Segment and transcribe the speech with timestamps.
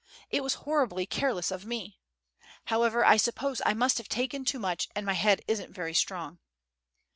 [0.31, 1.99] It was horribly careless of me.
[2.65, 6.39] However, I suppose I must have taken too much, and my head isn't very strong.